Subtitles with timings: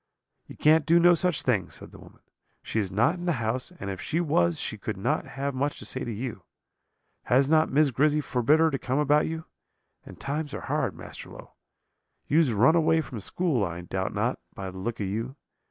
[0.47, 2.21] "'You can't do no such thing,' said the woman;
[2.63, 5.77] 'she is not in the house, and if she was she could not have much
[5.77, 6.41] to say to you.
[7.25, 9.45] Has not Miss Grizzy forbid her to come about you?
[10.03, 11.51] and times are hard, Master Low.
[12.27, 15.35] You has run away from school, I doubt not, by the look of you.